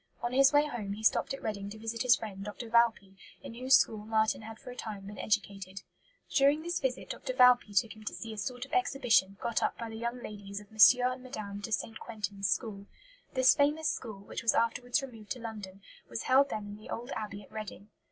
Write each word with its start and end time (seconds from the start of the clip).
On 0.23 0.33
his 0.33 0.51
way 0.51 0.65
home 0.65 0.93
he 0.93 1.03
stopped 1.03 1.31
at 1.31 1.43
Reading 1.43 1.69
to 1.69 1.77
visit 1.77 2.01
his 2.01 2.15
friend 2.15 2.43
Dr. 2.43 2.69
Valpy, 2.71 3.17
in 3.43 3.53
whose 3.53 3.75
school 3.75 3.99
Marten 4.03 4.41
had 4.41 4.57
for 4.57 4.71
a 4.71 4.75
time 4.75 5.05
been 5.05 5.19
educated. 5.19 5.83
During 6.33 6.63
this 6.63 6.79
visit 6.79 7.11
Dr. 7.11 7.33
Valpy 7.35 7.71
took 7.79 7.95
him 7.95 8.03
to 8.05 8.13
see 8.15 8.33
"a 8.33 8.37
sort 8.39 8.65
of 8.65 8.73
exhibition" 8.73 9.37
got 9.39 9.61
up 9.61 9.77
by 9.77 9.89
the 9.89 9.95
"young 9.97 10.23
ladies" 10.23 10.59
of 10.59 10.69
M. 10.71 11.05
and 11.05 11.23
Mme. 11.35 11.59
de 11.61 11.71
St. 11.71 11.99
Quentin's 11.99 12.49
school. 12.49 12.87
This 13.35 13.53
famous 13.53 13.91
school, 13.91 14.21
which 14.21 14.41
was 14.41 14.55
afterwards 14.55 15.03
removed 15.03 15.29
to 15.33 15.39
London, 15.39 15.83
was 16.09 16.23
held 16.23 16.49
then 16.49 16.65
in 16.65 16.77
the 16.77 16.89
old 16.89 17.11
Abbey 17.11 17.43
at 17.43 17.51
Reading. 17.51 17.89